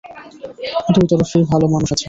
দুই 0.93 1.05
তরফেই 1.11 1.43
ভালো 1.51 1.65
মানুষ 1.67 1.89
আছে। 1.89 1.99